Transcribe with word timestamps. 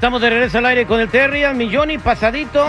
Estamos 0.00 0.22
de 0.22 0.30
regreso 0.30 0.56
al 0.56 0.64
aire 0.64 0.86
con 0.86 0.98
el 0.98 1.10
Terry, 1.10 1.44
al 1.44 1.56
millón 1.56 1.90
y 1.90 1.98
pasadito. 1.98 2.64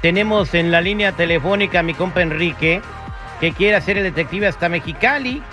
Tenemos 0.00 0.52
en 0.52 0.72
la 0.72 0.80
línea 0.80 1.12
telefónica 1.12 1.78
a 1.78 1.84
mi 1.84 1.94
compa 1.94 2.22
Enrique, 2.22 2.82
que 3.38 3.52
quiere 3.52 3.76
hacer 3.76 3.98
el 3.98 4.02
detective 4.02 4.48
hasta 4.48 4.68
Mexicali. 4.68 5.44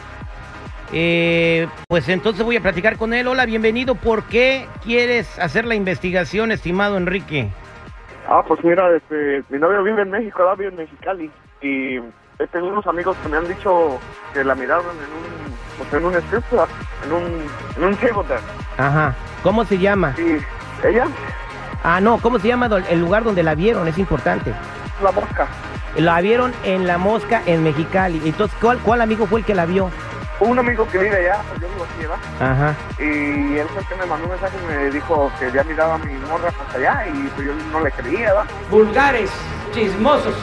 Eh, 0.91 1.67
pues 1.87 2.09
entonces 2.09 2.43
voy 2.43 2.57
a 2.57 2.61
platicar 2.61 2.97
con 2.97 3.13
él. 3.13 3.27
Hola, 3.27 3.45
bienvenido. 3.45 3.93
¿Por 3.93 4.23
qué 4.23 4.65
quieres 4.83 5.37
hacer 5.37 5.65
la 5.65 5.75
investigación, 5.75 6.51
estimado 6.51 6.97
Enrique? 6.97 7.47
Ah, 8.27 8.43
pues 8.47 8.63
mira, 8.63 8.89
este, 8.97 9.43
mi 9.49 9.59
novio 9.59 9.83
vive 9.83 10.01
en 10.01 10.09
México, 10.09 10.41
ahora 10.41 10.55
vive 10.55 10.71
en 10.71 10.77
Mexicali. 10.77 11.29
Y 11.61 11.97
he 12.39 12.47
tenido 12.51 12.71
unos 12.71 12.87
amigos 12.87 13.15
que 13.21 13.29
me 13.29 13.37
han 13.37 13.47
dicho 13.47 13.99
que 14.33 14.43
la 14.43 14.55
miraron 14.55 14.95
en 14.97 15.13
un, 15.13 15.55
pues 15.77 15.93
en 15.93 16.05
un 16.05 16.15
strip 16.15 16.43
en 17.05 17.11
un, 17.11 17.43
en 17.77 17.83
un 17.83 17.95
table. 17.97 18.35
Ajá. 18.79 19.13
¿Cómo 19.43 19.63
se 19.63 19.77
llama? 19.77 20.15
Y 20.17 20.39
ella, 20.87 21.05
Ah, 21.83 22.01
no, 22.01 22.17
¿cómo 22.17 22.39
se 22.39 22.47
llama 22.49 22.69
el 22.89 22.99
lugar 22.99 23.23
donde 23.23 23.41
la 23.43 23.55
vieron? 23.55 23.87
Es 23.87 23.97
importante. 23.97 24.53
la 25.03 25.11
mosca. 25.11 25.47
La 25.95 26.19
vieron 26.21 26.53
en 26.63 26.85
La 26.87 26.97
Mosca, 26.97 27.41
en 27.45 27.63
Mexicali. 27.63 28.21
Entonces, 28.25 28.55
¿cuál, 28.61 28.77
cuál 28.79 29.01
amigo 29.01 29.25
fue 29.27 29.39
el 29.39 29.45
que 29.45 29.55
la 29.55 29.65
vio? 29.65 29.89
Un 30.41 30.57
amigo 30.59 30.87
que 30.89 30.97
vive 30.99 31.15
allá, 31.17 31.41
yo 31.59 31.67
vivo 31.67 31.83
aquí, 31.83 32.01
¿verdad? 32.01 32.17
Ajá. 32.39 32.75
Y 32.99 33.57
él 33.57 33.67
fue 33.73 33.81
el 33.81 33.87
que 33.87 33.95
me 33.95 34.05
mandó 34.05 34.25
un 34.25 34.31
mensaje 34.31 34.55
y 34.61 34.67
me 34.73 34.89
dijo 34.91 35.31
que 35.39 35.51
ya 35.51 35.63
miraba 35.63 35.95
a 35.95 35.97
mi 35.97 36.13
morra 36.29 36.49
hasta 36.49 36.77
allá 36.77 37.07
y 37.07 37.27
pues 37.35 37.47
yo 37.47 37.53
no 37.73 37.79
le 37.81 37.91
creía, 37.91 38.27
¿verdad? 38.33 38.45
vulgares, 38.69 39.31
chismosos. 39.73 40.35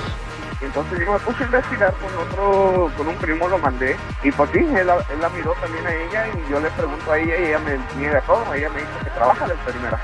Y 0.61 0.65
entonces 0.67 0.99
yo 0.99 1.13
me 1.13 1.19
puse 1.21 1.43
a 1.43 1.47
investigar 1.47 1.95
con 1.95 2.11
otro, 2.27 2.91
con 2.97 3.09
un 3.09 3.15
primo 3.17 3.47
lo 3.49 3.59
mandé 3.59 3.97
y 4.23 4.33
pues 4.33 4.51
sí, 4.53 4.59
él, 4.59 4.87
la- 4.87 4.97
él 5.11 5.21
la 5.21 5.29
miró 5.31 5.53
también 5.61 5.87
a 5.87 5.95
ella 5.95 6.27
y 6.29 6.51
yo 6.51 6.61
le 6.61 6.69
pregunto 6.71 7.13
a 7.13 7.19
ella 7.19 7.35
y 7.39 7.43
ella 7.45 7.59
me 7.61 7.79
niega 8.01 8.21
todo, 8.23 8.53
ella 8.55 8.69
me 8.71 8.81
dice 8.81 8.91
que 9.05 9.11
trabaja 9.11 9.47
de 9.47 9.53
enfermera. 9.55 9.99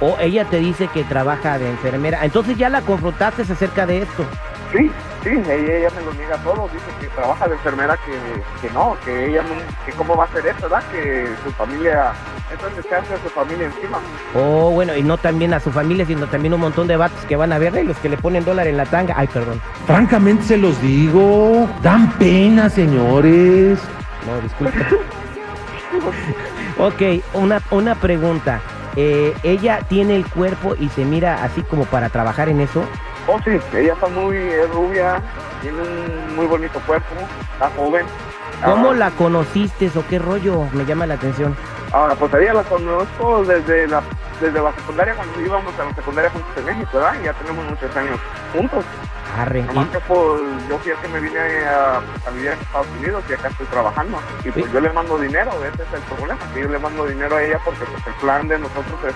O 0.00 0.16
ella 0.20 0.44
te 0.44 0.58
dice 0.58 0.88
que 0.88 1.04
trabaja 1.04 1.58
de 1.58 1.70
enfermera. 1.70 2.24
Entonces 2.24 2.56
ya 2.58 2.68
la 2.68 2.82
confrontaste 2.82 3.42
acerca 3.42 3.86
de 3.86 4.02
esto. 4.02 4.24
Sí, 4.72 4.90
sí, 5.22 5.30
ella, 5.30 5.54
ella 5.54 5.88
me 5.96 6.04
lo 6.04 6.12
niega 6.14 6.36
todo, 6.38 6.68
dice 6.72 6.84
que 7.00 7.06
trabaja 7.08 7.46
de 7.48 7.54
enfermera, 7.54 7.96
que, 8.04 8.66
que 8.66 8.74
no, 8.74 8.96
que 9.04 9.26
ella 9.30 9.42
no, 9.42 9.54
que 9.86 9.92
cómo 9.92 10.16
va 10.16 10.24
a 10.24 10.26
hacer 10.26 10.44
eso, 10.46 10.62
¿verdad? 10.62 10.82
Que 10.90 11.28
su 11.44 11.50
familia, 11.52 12.12
entonces 12.50 12.84
echarse 12.84 13.14
a 13.14 13.18
su 13.18 13.28
familia 13.30 13.66
encima. 13.66 13.98
Oh, 14.34 14.70
bueno, 14.72 14.94
y 14.96 15.02
no 15.02 15.16
también 15.18 15.54
a 15.54 15.60
su 15.60 15.70
familia, 15.70 16.04
sino 16.04 16.26
también 16.26 16.52
un 16.52 16.60
montón 16.60 16.88
de 16.88 16.96
vatos 16.96 17.24
que 17.26 17.36
van 17.36 17.52
a 17.52 17.58
verla 17.58 17.80
y 17.80 17.84
los 17.84 17.96
que 17.98 18.08
le 18.08 18.16
ponen 18.18 18.44
dólar 18.44 18.66
en 18.66 18.76
la 18.76 18.86
tanga. 18.86 19.14
Ay, 19.16 19.28
perdón. 19.28 19.60
Francamente 19.86 20.42
se 20.44 20.56
los 20.56 20.80
digo, 20.82 21.68
dan 21.82 22.10
pena, 22.18 22.68
señores. 22.68 23.78
No, 24.26 24.40
disculpe. 24.42 24.78
ok, 26.78 27.24
una, 27.34 27.62
una 27.70 27.94
pregunta. 27.94 28.60
Eh, 28.96 29.34
¿Ella 29.42 29.80
tiene 29.88 30.16
el 30.16 30.26
cuerpo 30.26 30.74
y 30.78 30.88
se 30.88 31.04
mira 31.04 31.44
así 31.44 31.62
como 31.62 31.84
para 31.84 32.08
trabajar 32.08 32.48
en 32.48 32.60
eso? 32.60 32.82
Oh, 33.28 33.38
sí, 33.44 33.58
ella 33.76 33.92
está 33.92 34.06
muy 34.08 34.36
es 34.36 34.70
rubia, 34.70 35.20
tiene 35.60 35.78
un 35.82 36.36
muy 36.36 36.46
bonito 36.46 36.80
cuerpo, 36.86 37.14
está 37.52 37.70
joven. 37.76 38.06
¿Cómo 38.64 38.90
Ah, 38.90 38.94
la 38.94 39.10
conociste 39.10 39.90
o 39.96 40.06
qué 40.08 40.18
rollo? 40.18 40.64
Me 40.72 40.84
llama 40.86 41.06
la 41.06 41.14
atención. 41.14 41.54
Ahora, 41.92 42.14
pues 42.14 42.32
ella 42.34 42.54
la 42.54 42.62
conozco 42.62 43.44
desde 43.44 43.86
la, 43.86 44.02
desde 44.40 44.60
la 44.62 44.72
secundaria, 44.72 45.14
cuando 45.14 45.40
íbamos 45.40 45.74
a 45.78 45.84
la 45.84 45.94
secundaria 45.94 46.30
juntos 46.30 46.50
en 46.56 46.64
México, 46.64 46.88
¿verdad? 46.94 47.14
Y 47.20 47.24
ya 47.24 47.32
tenemos 47.34 47.64
muchos 47.68 47.96
años 47.96 48.18
juntos. 48.52 48.84
Arre. 49.38 49.62
Nomás 49.62 49.88
que 49.88 50.00
pues 50.00 50.40
yo 50.68 50.78
fui 50.78 50.92
el 50.92 50.98
que 50.98 51.08
me 51.08 51.20
vine 51.20 51.38
a, 51.38 51.96
a 52.26 52.30
vivir 52.34 52.50
a 52.50 52.52
Estados 52.54 52.86
Unidos 52.98 53.24
y 53.28 53.32
acá 53.34 53.48
estoy 53.48 53.66
trabajando. 53.66 54.18
Y 54.44 54.50
pues 54.50 54.64
Sí. 54.66 54.70
yo 54.72 54.80
le 54.80 54.92
mando 54.92 55.18
dinero, 55.18 55.50
ese 55.64 55.82
es 55.82 55.92
el 55.94 56.00
problema, 56.16 56.38
que 56.54 56.60
yo 56.62 56.68
le 56.68 56.78
mando 56.78 57.04
dinero 57.06 57.36
a 57.36 57.42
ella 57.42 57.58
porque 57.64 57.84
pues 57.84 58.06
el 58.06 58.14
plan 58.14 58.48
de 58.48 58.58
nosotros 58.58 58.98
es 59.08 59.14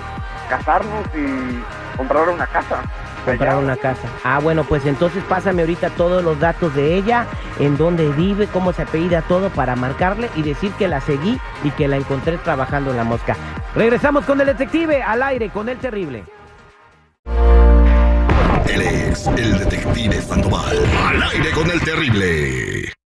casarnos 0.48 1.06
y 1.14 1.62
comprar 1.96 2.28
una 2.28 2.46
casa. 2.46 2.82
comprar 3.24 3.56
una 3.56 3.76
casa. 3.76 4.08
Ah, 4.24 4.38
bueno, 4.40 4.64
pues 4.64 4.84
entonces 4.86 5.22
pásame 5.28 5.62
ahorita 5.62 5.90
todos 5.90 6.24
los 6.24 6.40
datos 6.40 6.74
de 6.74 6.94
ella, 6.96 7.26
en 7.58 7.76
dónde 7.76 8.08
vive, 8.08 8.46
cómo 8.46 8.72
se 8.72 8.82
apellida 8.82 9.20
todo 9.22 9.50
para 9.50 9.76
marcarle 9.76 10.30
y 10.36 10.42
decir 10.42 10.72
que 10.72 10.88
la 10.88 11.00
seguí 11.02 11.38
y 11.62 11.70
que 11.72 11.86
la 11.86 11.96
encontré 11.96 12.38
trabajando 12.38 12.90
en 12.90 12.96
la 12.96 13.04
mosca. 13.04 13.36
Regresamos 13.74 14.24
con 14.24 14.40
el 14.40 14.46
detective 14.46 15.02
al 15.02 15.22
aire 15.22 15.50
con 15.50 15.68
el 15.68 15.76
terrible. 15.78 16.24
Él 18.72 18.82
es 18.82 19.26
el 19.26 19.58
detective 19.58 20.22
Sandoval. 20.22 20.78
Al 21.08 21.22
aire 21.22 21.50
con 21.50 21.68
el 21.70 21.80
terrible. 21.80 22.99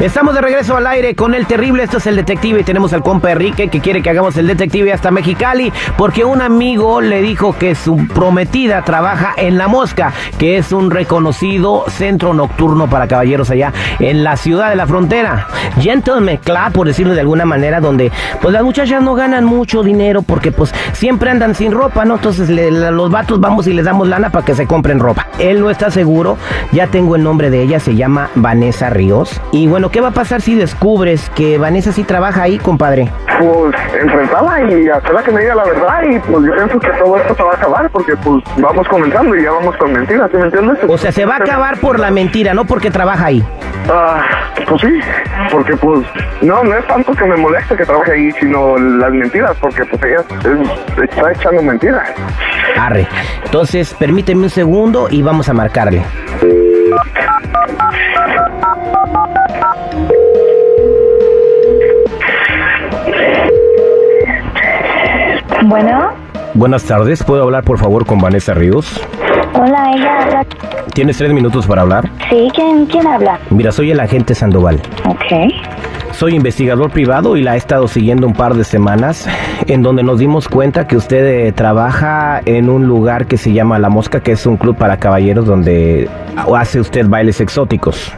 Estamos 0.00 0.34
de 0.34 0.42
regreso 0.42 0.76
al 0.76 0.86
aire 0.86 1.14
con 1.14 1.34
el 1.34 1.46
terrible, 1.46 1.82
esto 1.82 1.96
es 1.96 2.06
el 2.06 2.16
detective 2.16 2.60
y 2.60 2.64
tenemos 2.64 2.92
al 2.92 3.02
compa 3.02 3.32
Enrique 3.32 3.68
que 3.68 3.80
quiere 3.80 4.02
que 4.02 4.10
hagamos 4.10 4.36
el 4.36 4.46
detective 4.46 4.92
hasta 4.92 5.10
Mexicali 5.10 5.72
porque 5.96 6.22
un 6.22 6.42
amigo 6.42 7.00
le 7.00 7.22
dijo 7.22 7.56
que 7.58 7.74
su 7.74 8.06
prometida 8.08 8.82
trabaja 8.82 9.32
en 9.38 9.56
La 9.56 9.68
Mosca, 9.68 10.12
que 10.38 10.58
es 10.58 10.70
un 10.70 10.90
reconocido 10.90 11.84
centro 11.88 12.34
nocturno 12.34 12.90
para 12.90 13.08
caballeros 13.08 13.48
allá 13.48 13.72
en 13.98 14.22
la 14.22 14.36
ciudad 14.36 14.68
de 14.68 14.76
la 14.76 14.86
frontera. 14.86 15.48
Gentleman 15.80 16.36
Club, 16.36 16.72
por 16.74 16.86
decirlo 16.86 17.14
de 17.14 17.20
alguna 17.20 17.46
manera, 17.46 17.80
donde 17.80 18.12
pues 18.42 18.52
las 18.52 18.62
muchachas 18.62 19.02
no 19.02 19.14
ganan 19.14 19.46
mucho 19.46 19.82
dinero 19.82 20.20
porque 20.20 20.52
pues 20.52 20.74
siempre 20.92 21.30
andan 21.30 21.54
sin 21.54 21.72
ropa, 21.72 22.04
¿no? 22.04 22.16
Entonces 22.16 22.50
los 22.50 23.10
vatos 23.10 23.40
vamos 23.40 23.66
y 23.66 23.72
les 23.72 23.86
damos 23.86 24.06
lana 24.06 24.28
para 24.28 24.44
que 24.44 24.54
se 24.54 24.66
compren 24.66 25.00
ropa. 25.00 25.26
Él 25.38 25.58
no 25.58 25.70
está 25.70 25.90
seguro, 25.90 26.36
ya 26.72 26.86
tengo 26.88 27.16
el 27.16 27.22
nombre 27.22 27.48
de 27.48 27.62
ella, 27.62 27.80
se 27.80 27.94
llama 27.94 28.28
Vanessa 28.34 28.90
Ríos. 28.90 29.40
Y 29.52 29.66
bueno, 29.66 29.85
¿qué 29.90 30.00
va 30.00 30.08
a 30.08 30.12
pasar 30.12 30.40
si 30.40 30.54
descubres 30.54 31.30
que 31.30 31.58
Vanessa 31.58 31.92
sí 31.92 32.04
trabaja 32.04 32.42
ahí, 32.42 32.58
compadre? 32.58 33.10
Pues 33.38 33.74
enfrentarla 34.00 34.70
y 34.70 34.88
hacerla 34.88 35.22
que 35.22 35.30
me 35.30 35.40
diga 35.40 35.54
la 35.54 35.64
verdad 35.64 36.02
y 36.08 36.18
pues 36.20 36.46
yo 36.46 36.54
pienso 36.54 36.78
que 36.78 36.90
todo 36.98 37.16
esto 37.16 37.34
se 37.34 37.42
va 37.42 37.52
a 37.52 37.54
acabar 37.56 37.90
porque 37.90 38.16
pues 38.16 38.42
vamos 38.56 38.88
comenzando 38.88 39.36
y 39.36 39.42
ya 39.42 39.50
vamos 39.50 39.76
con 39.76 39.92
mentiras, 39.92 40.30
¿sí 40.30 40.36
me 40.36 40.44
entiendes? 40.44 40.78
O 40.88 40.98
sea, 40.98 41.12
se 41.12 41.26
va 41.26 41.34
a 41.34 41.38
acabar 41.38 41.78
por 41.78 41.98
la 41.98 42.10
mentira, 42.10 42.54
no 42.54 42.64
porque 42.64 42.90
trabaja 42.90 43.26
ahí. 43.26 43.44
Ah, 43.88 44.24
pues 44.68 44.80
sí, 44.80 45.00
porque 45.50 45.76
pues 45.76 46.06
no, 46.42 46.64
no 46.64 46.76
es 46.76 46.86
tanto 46.86 47.12
que 47.12 47.24
me 47.24 47.36
moleste 47.36 47.76
que 47.76 47.84
trabaje 47.84 48.12
ahí, 48.12 48.32
sino 48.32 48.76
las 48.76 49.12
mentiras, 49.12 49.56
porque 49.60 49.84
pues 49.84 50.02
ella 50.02 50.24
está 51.02 51.32
echando 51.32 51.62
mentiras. 51.62 52.08
Arre. 52.76 53.06
Entonces, 53.44 53.94
permíteme 53.94 54.42
un 54.42 54.50
segundo 54.50 55.08
y 55.10 55.22
vamos 55.22 55.48
a 55.48 55.52
marcarle. 55.52 56.02
Bueno, 65.64 66.10
Buenas 66.54 66.84
tardes, 66.84 67.22
¿puedo 67.22 67.42
hablar 67.42 67.64
por 67.64 67.78
favor 67.78 68.06
con 68.06 68.18
Vanessa 68.18 68.54
Ríos? 68.54 69.00
hola, 69.52 69.92
ella 69.94 70.22
habla. 70.22 70.46
¿Tienes 70.94 71.18
tres 71.18 71.32
minutos 71.32 71.66
para 71.66 71.82
hablar? 71.82 72.10
Sí, 72.30 72.48
¿quién, 72.54 72.86
quién 72.86 73.06
habla? 73.06 73.38
Mira, 73.50 73.72
soy 73.72 73.90
el 73.90 74.00
agente 74.00 74.34
Sandoval. 74.34 74.80
Ok. 75.06 75.52
Soy 76.12 76.34
investigador 76.34 76.90
privado 76.90 77.36
y 77.36 77.42
la 77.42 77.54
he 77.54 77.58
estado 77.58 77.88
siguiendo 77.88 78.26
un 78.26 78.32
par 78.32 78.54
de 78.54 78.64
semanas, 78.64 79.28
en 79.66 79.82
donde 79.82 80.02
nos 80.02 80.18
dimos 80.18 80.48
cuenta 80.48 80.86
que 80.86 80.96
usted 80.96 81.46
eh, 81.46 81.52
trabaja 81.52 82.40
en 82.46 82.70
un 82.70 82.86
lugar 82.86 83.26
que 83.26 83.36
se 83.36 83.52
llama 83.52 83.78
La 83.78 83.90
Mosca, 83.90 84.20
que 84.20 84.32
es 84.32 84.46
un 84.46 84.56
club 84.56 84.76
para 84.78 84.96
caballeros 84.96 85.44
donde 85.44 86.08
hace 86.54 86.80
usted 86.80 87.06
bailes 87.06 87.40
exóticos. 87.42 88.14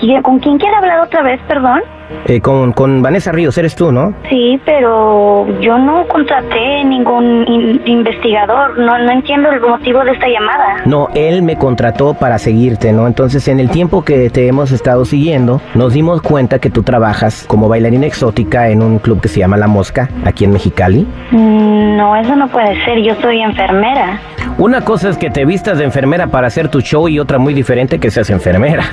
¿Qui- 0.00 0.22
¿Con 0.22 0.38
quién 0.40 0.58
quiere 0.58 0.76
hablar 0.76 1.00
otra 1.00 1.22
vez, 1.22 1.40
perdón? 1.48 1.82
Eh, 2.26 2.40
con, 2.40 2.72
con 2.72 3.02
Vanessa 3.02 3.32
Ríos, 3.32 3.56
eres 3.58 3.74
tú, 3.74 3.92
¿no? 3.92 4.14
Sí, 4.28 4.60
pero 4.64 5.46
yo 5.60 5.78
no 5.78 6.06
contraté 6.08 6.84
ningún 6.84 7.44
in- 7.48 7.80
investigador. 7.86 8.78
No, 8.78 8.98
no 8.98 9.10
entiendo 9.10 9.50
el 9.50 9.60
motivo 9.60 10.02
de 10.04 10.12
esta 10.12 10.26
llamada. 10.28 10.76
No, 10.86 11.08
él 11.14 11.42
me 11.42 11.56
contrató 11.56 12.14
para 12.14 12.38
seguirte, 12.38 12.92
¿no? 12.92 13.06
Entonces, 13.06 13.46
en 13.48 13.60
el 13.60 13.70
tiempo 13.70 14.04
que 14.04 14.30
te 14.30 14.46
hemos 14.48 14.72
estado 14.72 15.04
siguiendo, 15.04 15.60
nos 15.74 15.92
dimos 15.92 16.22
cuenta 16.22 16.58
que 16.58 16.70
tú 16.70 16.82
trabajas 16.82 17.44
como 17.46 17.68
bailarina 17.68 18.06
exótica 18.06 18.68
en 18.68 18.82
un 18.82 18.98
club 18.98 19.20
que 19.20 19.28
se 19.28 19.40
llama 19.40 19.56
La 19.56 19.66
Mosca, 19.68 20.08
aquí 20.24 20.44
en 20.44 20.52
Mexicali. 20.52 21.06
Mm, 21.30 21.96
No, 21.96 22.14
eso 22.16 22.34
no 22.36 22.48
puede 22.48 22.82
ser. 22.84 23.00
Yo 23.02 23.14
soy 23.20 23.40
enfermera. 23.40 24.20
Una 24.56 24.80
cosa 24.82 25.08
es 25.08 25.18
que 25.18 25.30
te 25.30 25.44
vistas 25.44 25.78
de 25.78 25.84
enfermera 25.84 26.28
para 26.28 26.46
hacer 26.46 26.68
tu 26.68 26.80
show 26.80 27.08
y 27.08 27.18
otra 27.18 27.38
muy 27.38 27.54
diferente 27.54 27.98
que 27.98 28.10
seas 28.10 28.30
enfermera. 28.30 28.84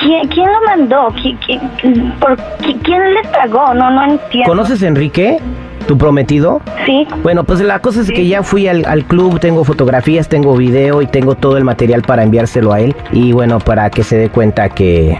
¿Quién, 0.00 0.26
quién 0.28 0.46
lo 0.46 0.60
mandó? 0.66 1.08
¿Qui- 1.10 1.38
qui- 1.40 2.18
por- 2.18 2.36
¿Quién 2.82 3.14
les 3.14 3.26
pagó? 3.28 3.74
No, 3.74 3.90
no 3.90 4.04
entiendo. 4.04 4.48
¿Conoces 4.48 4.82
a 4.82 4.86
Enrique? 4.86 5.38
¿Tu 5.86 5.98
prometido? 5.98 6.60
Sí. 6.86 7.06
Bueno, 7.22 7.44
pues 7.44 7.60
la 7.60 7.78
cosa 7.80 8.00
es 8.00 8.10
que 8.10 8.26
ya 8.26 8.42
fui 8.42 8.68
al, 8.68 8.84
al 8.86 9.04
club, 9.04 9.40
tengo 9.40 9.64
fotografías, 9.64 10.28
tengo 10.28 10.56
video 10.56 11.02
y 11.02 11.06
tengo 11.06 11.34
todo 11.34 11.56
el 11.56 11.64
material 11.64 12.02
para 12.02 12.22
enviárselo 12.22 12.72
a 12.72 12.80
él. 12.80 12.94
Y 13.12 13.32
bueno, 13.32 13.58
para 13.58 13.90
que 13.90 14.02
se 14.02 14.16
dé 14.16 14.28
cuenta 14.28 14.68
que, 14.68 15.18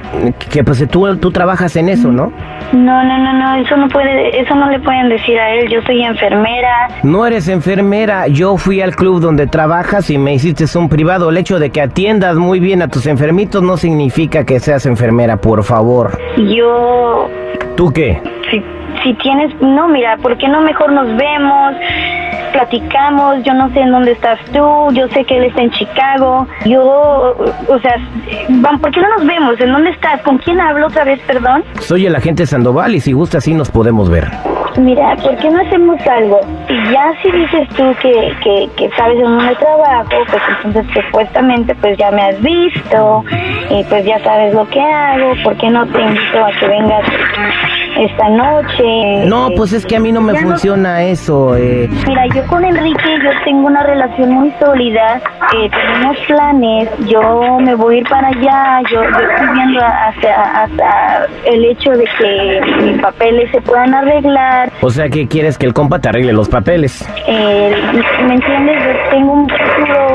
que 0.51 0.65
pues 0.65 0.87
tú, 0.89 1.17
tú 1.17 1.31
trabajas 1.31 1.77
en 1.77 1.89
eso, 1.89 2.09
¿no? 2.13 2.33
No, 2.73 3.05
no, 3.05 3.19
no, 3.19 3.33
no. 3.35 3.57
Eso 3.57 3.77
no 3.77 3.89
puede. 3.89 4.41
Eso 4.41 4.55
no 4.55 4.71
le 4.71 4.81
pueden 4.81 5.09
decir 5.09 5.39
a 5.39 5.55
él. 5.55 5.69
Yo 5.69 5.81
soy 5.83 6.03
enfermera. 6.03 6.89
No 7.03 7.27
eres 7.27 7.49
enfermera, 7.49 8.29
yo 8.29 8.57
fui 8.57 8.81
al 8.81 8.97
club 8.97 9.21
donde 9.21 9.47
trabajas 9.47 10.11
y 10.11 10.19
me 10.19 10.35
hiciste 10.35 10.67
un 10.79 10.89
privado. 10.89 11.31
El 11.31 11.37
hecho 11.37 11.59
de 11.59 11.71
que 11.71 11.81
atiendas 11.81 12.37
muy 12.37 12.61
bien 12.61 12.83
a 12.83 12.89
tus 12.89 13.07
enfermitos 13.07 13.63
no 13.63 13.77
significa 13.77 14.45
que 14.45 14.61
seas 14.61 14.87
enfermera, 14.87 15.37
por 15.37 15.65
favor. 15.65 16.19
Yo 16.37 17.29
¿Tú 17.77 17.91
qué? 17.91 18.21
Sí, 18.51 18.63
si 19.03 19.15
tienes, 19.15 19.55
no, 19.61 19.89
mira, 19.89 20.17
¿por 20.19 20.37
qué 20.37 20.49
no 20.49 20.61
mejor 20.61 20.93
nos 20.93 21.17
vemos? 21.17 21.75
Platicamos, 22.53 23.43
yo 23.45 23.55
no 23.55 23.71
sé 23.71 23.81
en 23.81 23.93
dónde 23.93 24.13
estás 24.13 24.39
tú, 24.53 24.93
yo 24.93 25.09
sé 25.09 25.25
que 25.25 25.39
él 25.39 25.45
está 25.45 25.63
en 25.63 25.71
Chicago, 25.71 26.47
yo, 26.67 26.83
o 27.69 27.79
sea, 27.81 27.97
van, 28.49 28.79
¿por 28.79 28.91
qué 28.91 29.01
no 29.01 29.09
nos 29.17 29.27
vemos? 29.27 29.59
¿En 29.61 29.73
dónde 29.73 29.91
estás? 29.91 30.21
¿Con 30.23 30.39
quién 30.39 30.61
hablo 30.61 30.87
otra 30.89 31.05
vez, 31.05 31.21
perdón? 31.21 31.65
Soy 31.81 32.07
el 32.07 32.15
agente 32.15 32.47
Sandoval 32.47 32.95
y 32.95 33.01
si 33.01 33.13
gusta 33.13 33.39
así 33.39 33.55
nos 33.55 33.71
podemos 33.71 34.11
ver. 34.11 34.29
Mira, 34.79 35.17
¿por 35.17 35.37
qué 35.37 35.51
no 35.51 35.61
hacemos 35.61 36.01
algo? 36.07 36.41
Ya 36.91 37.13
si 37.23 37.31
dices 37.31 37.69
tú 37.77 37.95
que, 38.01 38.33
que, 38.43 38.69
que 38.77 38.91
sabes 38.97 39.19
en 39.19 39.25
dónde 39.25 39.55
trabajo, 39.57 40.09
pues 40.31 40.43
entonces 40.65 41.05
supuestamente 41.05 41.75
pues 41.75 41.99
ya 41.99 42.11
me 42.11 42.23
has 42.23 42.41
visto 42.41 43.25
y 43.71 43.85
pues 43.85 44.05
ya 44.05 44.19
sabes 44.21 44.55
lo 44.55 44.67
que 44.69 44.81
hago, 44.81 45.35
¿por 45.45 45.57
qué 45.57 45.69
no 45.69 45.87
te 45.87 46.01
invito 46.01 46.45
a 46.45 46.51
que 46.59 46.69
vengas 46.69 47.05
esta 47.99 48.29
noche? 48.29 49.27
No, 49.27 49.51
pues 49.57 49.73
es 49.73 49.85
que 49.87 49.97
a 49.97 50.01
mí 50.01 50.13
no 50.13 50.21
me 50.21 50.33
no- 50.33 50.41
funciona 50.41 51.03
eso. 51.03 51.57
Eh. 51.57 51.89
Mira, 52.07 52.27
yo 52.35 52.47
con 52.47 52.65
Enrique, 52.65 53.19
yo 53.23 53.31
tengo 53.45 53.67
una 53.67 53.83
relación 53.83 54.31
muy 54.33 54.53
sólida, 54.61 55.21
eh, 55.57 55.71
tenemos 55.71 56.17
planes, 56.27 56.89
yo 57.07 57.59
me 57.61 57.75
voy 57.75 57.97
a 57.97 57.99
ir 57.99 58.09
para 58.09 58.29
allá, 58.29 58.81
yo, 58.91 59.03
yo 59.03 59.09
estoy 59.31 59.49
viendo 59.55 59.81
hasta, 59.81 60.63
hasta 60.65 61.27
el 61.45 61.65
hecho 61.65 61.91
de 61.93 62.05
que 62.19 62.61
mis 62.83 63.01
papeles 63.01 63.51
se 63.51 63.61
puedan 63.61 63.95
arreglar, 63.95 64.71
O 64.81 64.91
sea 64.91 65.09
que 65.09 65.27
quieres 65.29 65.59
que 65.59 65.67
el 65.67 65.75
compa 65.75 65.99
te 65.99 66.09
arregle 66.09 66.33
los 66.33 66.49
papeles. 66.49 67.07
eh, 67.27 67.75
¿me 68.27 68.35
entiendes? 68.35 68.83
Yo 68.85 69.11
tengo 69.11 69.33
un 69.33 69.49
futuro, 69.49 70.12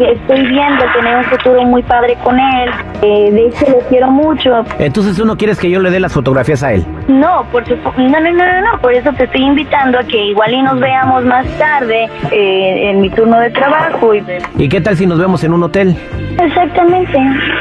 estoy 0.00 0.46
viendo 0.46 0.84
tener 0.94 1.16
un 1.16 1.24
futuro 1.24 1.62
muy 1.64 1.82
padre 1.82 2.16
con 2.22 2.38
él, 2.38 2.70
eh, 3.02 3.30
de 3.32 3.46
hecho 3.46 3.66
lo 3.70 3.78
quiero 3.88 4.10
mucho, 4.10 4.64
Entonces 4.78 5.16
tú 5.16 5.24
no 5.24 5.36
quieres 5.36 5.58
que 5.58 5.70
yo 5.70 5.80
le 5.80 5.90
dé 5.90 6.00
las 6.00 6.12
fotografías 6.12 6.62
a 6.62 6.72
él. 6.72 6.84
No, 7.08 7.44
por 7.50 7.66
supuesto, 7.66 8.00
no, 8.00 8.20
no, 8.20 8.20
no, 8.20 8.46
no, 8.46 8.72
no, 8.72 8.80
por 8.80 8.92
eso 8.92 9.12
te 9.12 9.24
estoy 9.24 9.42
invitando 9.42 9.98
a 9.98 10.04
que 10.04 10.16
igual 10.26 10.52
y 10.52 10.62
nos 10.62 10.78
veamos 10.80 11.24
más 11.24 11.46
tarde 11.58 12.08
eh, 12.30 12.90
en 12.90 13.00
mi 13.00 13.10
turno 13.10 13.38
de 13.38 13.50
trabajo. 13.50 14.14
Y... 14.14 14.22
¿Y 14.56 14.68
qué 14.68 14.80
tal 14.80 14.96
si 14.96 15.06
nos 15.06 15.18
vemos 15.18 15.42
en 15.44 15.52
un 15.52 15.62
hotel? 15.62 15.96
Exactamente. 16.38 17.18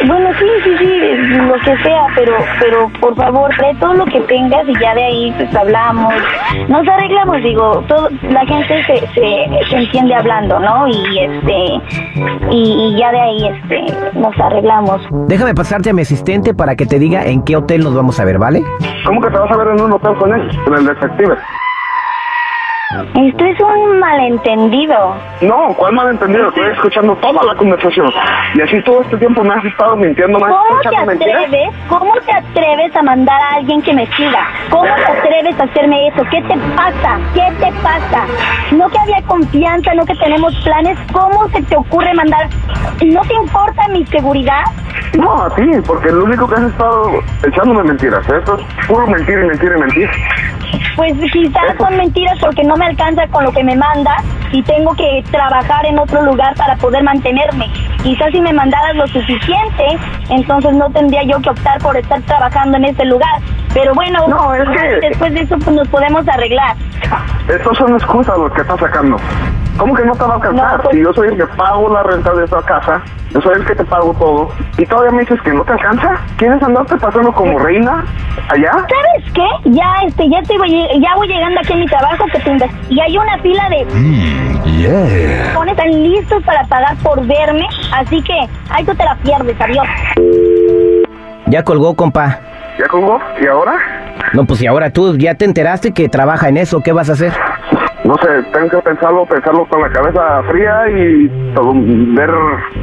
Bueno, 0.08 0.30
sí, 0.40 0.46
sí, 0.64 0.72
sí, 0.80 1.40
que 1.64 1.78
sea, 1.84 2.08
pero, 2.16 2.34
pero 2.60 2.90
por 3.00 3.16
favor, 3.16 3.50
trae 3.58 3.76
todo 3.76 3.94
lo 3.94 4.06
que 4.06 4.20
tengas 4.22 4.68
y 4.68 4.74
ya 4.80 4.94
de 4.94 5.04
ahí 5.04 5.34
pues 5.38 5.56
hablamos. 5.56 6.14
Nos 6.68 6.88
arreglamos, 6.88 7.38
digo, 7.44 7.84
todo, 7.88 8.10
la 8.30 8.46
gente 8.46 8.84
se, 8.86 8.98
se, 9.14 9.70
se 9.70 9.76
entiende 9.78 10.16
hablando, 10.16 10.60
¿no? 10.60 10.88
Y 10.88 11.20
este, 11.20 11.56
y, 12.52 12.94
y 12.94 12.98
ya 13.00 13.12
de 13.12 13.20
ahí 13.20 13.48
este, 13.48 14.20
nos 14.20 14.38
arreglamos. 14.40 15.02
Déjame 15.28 15.54
pasarte 15.54 15.90
a 15.90 15.94
mi 15.94 16.02
asistente 16.02 16.54
para 16.54 16.76
que 16.76 16.86
te 16.86 17.00
diga 17.00 17.26
en 17.26 17.44
qué 17.44 17.56
hotel 17.56 17.84
nos 17.84 17.96
vamos 17.96 18.20
a 18.20 18.26
ver, 18.26 18.38
¿vale? 18.38 18.64
¿Cómo 19.06 19.22
que 19.22 19.30
te 19.30 19.38
vas 19.38 19.52
a 19.52 19.58
ver 19.58 19.68
en 19.70 19.82
un 19.82 19.94
hotel 19.94 20.16
con 20.18 20.34
él? 20.34 20.50
Con 20.66 20.76
el 20.76 20.86
detective. 20.86 21.36
Esto 23.16 23.46
es 23.46 23.60
un 23.62 24.00
malentendido. 24.00 25.16
No, 25.42 25.74
¿cuál 25.76 25.94
malentendido? 25.94 26.50
Estoy 26.50 26.72
escuchando 26.72 27.16
toda 27.18 27.44
la 27.44 27.56
conversación. 27.56 28.12
Y 28.56 28.62
así 28.62 28.82
todo 28.84 29.02
este 29.02 29.18
tiempo 29.18 29.44
me 29.44 29.54
has 29.54 29.64
estado 29.66 29.96
mintiendo, 29.96 30.38
has 30.44 30.52
¿Cómo 30.52 30.80
te 30.82 31.06
mentiras. 31.06 31.44
atreves? 31.46 31.70
¿Cómo 31.88 32.14
te 32.26 32.32
atreves 32.34 32.96
a 32.96 33.02
mandar 33.04 33.42
a 33.42 33.56
alguien 33.56 33.82
que 33.82 33.94
me 33.94 34.06
siga? 34.08 34.46
¿Cómo 34.70 34.84
te 34.84 35.12
a 35.34 35.64
hacerme 35.64 36.08
eso? 36.08 36.24
¿Qué 36.30 36.42
te 36.42 36.58
pasa? 36.76 37.18
¿Qué 37.34 37.48
te 37.60 37.72
pasa? 37.82 38.26
No 38.72 38.90
que 38.90 39.00
había 39.00 39.22
confianza, 39.28 39.94
no 39.94 40.06
que 40.06 40.16
tenemos 40.16 40.54
planes. 40.64 40.98
¿Cómo 41.14 41.48
se 41.50 41.62
te 41.64 41.78
ocurre 41.78 42.14
mandar? 42.14 42.50
¿No 43.06 43.22
te 43.22 43.34
importa 43.36 43.88
mi 43.90 44.06
seguridad? 44.08 44.64
No, 45.18 45.44
a 45.44 45.56
ti, 45.56 45.64
porque 45.88 46.12
lo 46.12 46.26
único 46.26 46.48
que 46.48 46.56
has 46.56 46.64
estado 46.64 47.12
echándome 47.48 47.84
mentiras. 47.84 48.28
Esto 48.28 48.58
es 48.58 48.86
puro 48.88 49.08
mentir 49.08 49.40
y 49.40 49.48
mentir 49.48 49.72
y 49.76 49.80
mentir. 49.80 50.10
Pues 50.96 51.14
quizás 51.32 51.78
son 51.78 51.98
mentiras 51.98 52.38
porque 52.40 52.64
no 52.64 52.76
me 52.76 52.86
alcanza 52.86 53.26
con 53.28 53.46
lo 53.46 53.52
que 53.52 53.64
me 53.64 53.76
manda 53.76 54.18
y 54.52 54.62
tengo 54.64 54.94
que 54.96 55.24
trabajar 55.32 55.86
en 55.86 55.98
otro 55.98 56.22
lugar 56.24 56.54
para 56.56 56.76
poder 56.76 57.04
mantenerme. 57.04 57.68
Quizás 58.04 58.32
si 58.32 58.42
me 58.42 58.52
mandaras 58.54 58.96
lo 58.96 59.06
suficiente, 59.08 59.86
entonces 60.30 60.74
no 60.74 60.90
tendría 60.92 61.24
yo 61.24 61.40
que 61.42 61.50
optar 61.52 61.80
por 61.80 61.96
estar 61.96 62.20
trabajando 62.24 62.78
en 62.78 62.86
ese 62.86 63.06
lugar. 63.06 63.40
Pero 63.74 63.94
bueno, 63.94 64.28
No, 64.28 64.54
es 64.56 64.68
que- 64.70 65.08
después 65.08 65.34
de 65.34 65.42
eso 65.42 65.56
pues, 65.60 65.76
nos 65.76 65.88
podemos 65.88 66.28
arreglar. 66.28 66.76
Estos 67.48 67.78
son 67.78 67.94
excusas 67.94 68.38
los 68.38 68.52
que 68.54 68.62
estás 68.62 68.80
sacando. 68.80 69.18
¿Cómo 69.78 69.96
que 69.96 70.06
no 70.06 70.14
te 70.14 70.24
va 70.24 70.32
a 70.32 70.36
alcanzar? 70.36 70.78
No, 70.78 70.84
pues- 70.84 70.96
Si 70.96 71.04
yo 71.04 71.14
soy 71.14 71.28
el 71.30 71.38
que 71.38 71.46
pago 71.48 71.94
la 71.94 72.04
renta 72.04 72.34
de 72.34 72.46
esa 72.46 72.62
casa, 72.64 73.02
yo 73.32 73.42
soy 73.42 73.56
el 73.56 73.66
que 73.66 73.76
te 73.76 73.86
pago 73.86 74.14
todo, 74.20 74.50
y 74.78 74.86
todavía 74.86 75.12
me 75.12 75.20
dices 75.22 75.42
que 75.42 75.54
no 75.54 75.64
te 75.64 75.72
alcanza, 75.74 76.16
¿quieres 76.38 76.62
andarte 76.62 76.98
pasando 76.98 77.32
como 77.32 77.58
reina 77.60 78.04
allá? 78.50 78.72
¿Sabes 78.74 79.32
qué? 79.34 79.70
Ya 79.72 79.86
este 80.06 80.30
ya 80.30 80.40
estoy 80.40 80.58
ya 81.00 81.16
voy 81.16 81.28
llegando 81.28 81.60
aquí 81.60 81.74
a 81.74 81.78
mi 81.78 81.86
trabajo 81.88 82.26
que 82.32 82.40
te 82.40 82.70
y 82.90 83.00
hay 83.00 83.18
una 83.18 83.38
fila 83.40 83.70
de 83.70 83.86
Yeah. 84.82 85.54
están 85.72 85.92
listos 86.04 86.44
para 86.44 86.64
pagar 86.66 86.96
por 86.98 87.26
verme, 87.26 87.66
así 87.94 88.22
que 88.24 88.34
ahí 88.70 88.84
tú 88.84 88.94
te 88.96 89.04
la 89.04 89.16
pierdes, 89.16 89.56
adiós. 89.60 89.86
Ya 91.48 91.64
colgó, 91.64 91.96
compa. 91.96 92.40
¿Ya 92.80 92.88
colgó? 92.88 93.20
¿Y 93.42 93.48
ahora? 93.48 93.74
No, 94.34 94.46
pues 94.46 94.62
y 94.62 94.68
ahora 94.68 94.90
tú 94.90 95.18
ya 95.18 95.36
te 95.36 95.46
enteraste 95.46 95.94
que 95.94 96.10
trabaja 96.10 96.50
en 96.50 96.58
eso, 96.58 96.82
¿qué 96.82 96.94
vas 96.94 97.10
a 97.10 97.14
hacer? 97.14 97.34
No 98.12 98.18
sé, 98.18 98.28
tengo 98.52 98.68
que 98.70 98.78
pensarlo, 98.80 99.26
pensarlo 99.26 99.66
con 99.70 99.82
la 99.82 99.90
cabeza 99.90 100.44
fría 100.52 100.82
y 100.90 101.28
ver... 102.14 102.30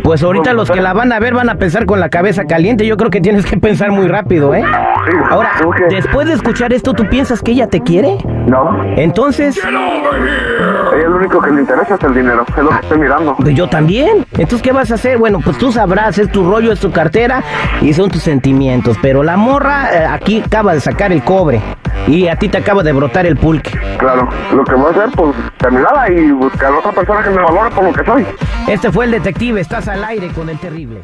Pues 0.03 0.23
ahorita 0.23 0.55
los 0.55 0.71
que 0.71 0.81
la 0.81 0.95
van 0.95 1.13
a 1.13 1.19
ver 1.19 1.35
van 1.35 1.51
a 1.51 1.57
pensar 1.57 1.85
con 1.85 2.01
la 2.01 2.09
cabeza 2.09 2.45
caliente. 2.45 2.87
Yo 2.87 2.97
creo 2.97 3.11
que 3.11 3.21
tienes 3.21 3.45
que 3.45 3.59
pensar 3.61 3.91
muy 3.91 4.09
rápido, 4.09 4.55
¿eh? 4.55 4.63
Sí, 4.65 5.17
Ahora, 5.29 5.51
que- 5.77 5.95
después 5.95 6.29
de 6.29 6.33
escuchar 6.33 6.73
esto, 6.73 6.95
¿tú 6.95 7.05
piensas 7.11 7.43
que 7.43 7.51
ella 7.51 7.67
te 7.67 7.83
quiere? 7.83 8.17
No, 8.47 8.83
Entonces, 8.97 9.59
ella 9.63 11.09
lo 11.09 11.17
único 11.17 11.43
que 11.43 11.51
le 11.51 11.61
interesa 11.61 11.97
es 11.97 12.05
el 12.05 12.15
dinero, 12.15 12.47
es 12.49 12.63
lo 12.65 12.71
que 12.71 12.77
estoy 12.77 12.99
mirando. 12.99 13.37
pues 13.37 13.55
yo 13.55 13.69
también. 13.69 14.25
Entonces, 14.33 14.63
¿qué 14.63 14.73
vas 14.73 14.91
a 14.91 14.95
hacer? 14.95 15.19
Bueno, 15.19 15.41
pues 15.45 15.59
tú 15.59 15.71
sabrás, 15.73 16.17
es 16.17 16.33
tu 16.33 16.49
rollo, 16.51 16.73
es 16.73 16.81
tu 16.81 16.91
cartera 16.91 17.43
y 17.83 17.93
son 17.93 18.11
tus 18.11 18.23
sentimientos. 18.23 18.97
Pero 19.03 19.23
la 19.23 19.37
morra 19.37 19.91
eh, 19.93 20.07
aquí 20.11 20.43
acaba 20.47 20.73
de 20.73 20.81
sacar 20.81 21.13
el 21.13 21.23
cobre 21.23 21.61
y 22.07 22.29
a 22.29 22.37
ti 22.37 22.49
te 22.49 22.59
acaba 22.59 22.83
de 22.83 22.93
brotar 22.93 23.27
el 23.27 23.37
pulque. 23.37 23.71
Claro, 23.99 24.29
lo 24.55 24.65
que 24.65 24.75
voy 24.75 24.87
a 24.87 24.91
hacer, 24.91 25.11
pues, 25.17 25.35
terminarla 25.59 26.11
y 26.11 26.31
buscar 26.31 26.73
otra 26.73 26.93
persona 26.93 27.23
que 27.23 27.31
me 27.31 27.43
valore 27.43 27.71
por 27.71 27.85
lo 27.85 27.93
que 27.93 28.05
soy. 28.05 28.27
Este 28.67 28.91
fue 28.93 29.07
el 29.07 29.11
detective, 29.11 29.61
estás 29.61 29.89
al 29.89 30.05
aire 30.05 30.29
con 30.29 30.49
el 30.49 30.59
terrible. 30.59 31.03